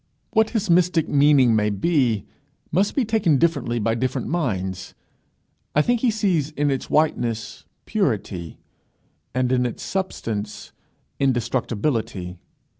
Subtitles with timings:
[0.31, 2.25] What his mystic meaning may be,
[2.71, 4.95] must be taken differently by different minds.
[5.75, 8.57] I think he sees in its whiteness purity,
[9.35, 10.71] and in its substance
[11.19, 12.39] indestructibility.